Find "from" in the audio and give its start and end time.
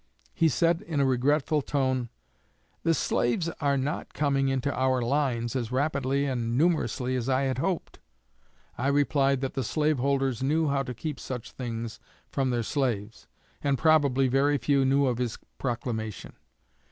12.31-12.49